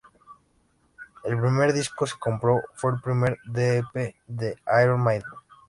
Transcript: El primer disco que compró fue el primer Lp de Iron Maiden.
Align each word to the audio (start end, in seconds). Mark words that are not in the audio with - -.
El 1.25 1.39
primer 1.39 1.73
disco 1.73 2.05
que 2.05 2.17
compró 2.19 2.59
fue 2.73 2.89
el 2.93 3.01
primer 3.01 3.37
Lp 3.53 4.15
de 4.25 4.57
Iron 4.83 4.99
Maiden. 4.99 5.29